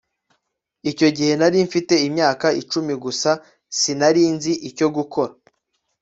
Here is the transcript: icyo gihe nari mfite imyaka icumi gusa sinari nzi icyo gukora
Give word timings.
icyo 0.91 1.07
gihe 1.17 1.33
nari 1.39 1.57
mfite 1.67 1.93
imyaka 2.07 2.47
icumi 2.61 2.93
gusa 3.03 3.31
sinari 3.79 4.23
nzi 4.35 4.53
icyo 4.69 4.87
gukora 4.95 5.33